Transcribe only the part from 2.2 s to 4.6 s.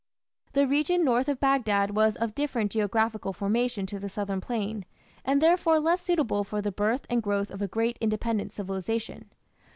different geographical formation to the southern